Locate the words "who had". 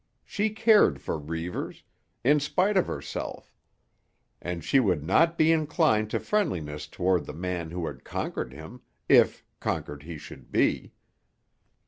7.69-8.03